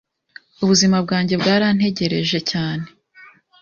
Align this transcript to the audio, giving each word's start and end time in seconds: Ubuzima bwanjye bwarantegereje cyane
Ubuzima 0.63 0.97
bwanjye 1.05 1.33
bwarantegereje 1.41 2.39
cyane 2.51 2.85